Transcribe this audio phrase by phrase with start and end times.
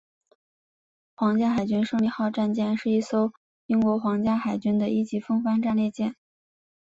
[1.13, 3.31] 皇家海军胜利号战舰是一艘
[3.67, 6.15] 英国皇家海军的一级风帆战列舰。